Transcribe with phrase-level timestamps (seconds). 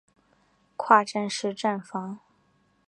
[0.77, 2.17] 跨站式站房。